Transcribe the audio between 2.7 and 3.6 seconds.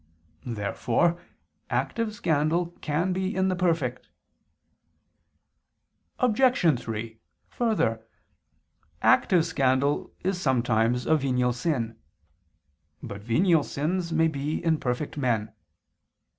can be in the